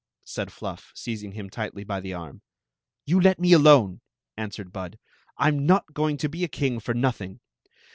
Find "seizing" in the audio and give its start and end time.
0.95-1.33